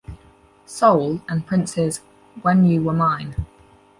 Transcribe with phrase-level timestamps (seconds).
[0.65, 1.99] Soul" and Prince's
[2.41, 3.35] "When You Were Mine".